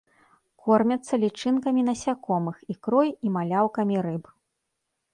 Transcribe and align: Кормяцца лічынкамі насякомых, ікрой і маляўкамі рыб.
Кормяцца 0.63 1.19
лічынкамі 1.25 1.85
насякомых, 1.91 2.57
ікрой 2.77 3.15
і 3.25 3.37
маляўкамі 3.39 3.95
рыб. 4.11 4.37